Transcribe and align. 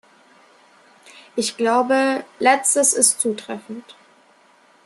Ich 1.35 1.57
glaube, 1.57 2.23
Letztes 2.39 2.93
ist 2.93 3.19
zutreffend. 3.21 3.95